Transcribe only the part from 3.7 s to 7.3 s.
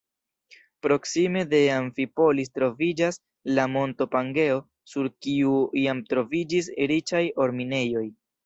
monto Pangeo, sur kiu iam troviĝis riĉaj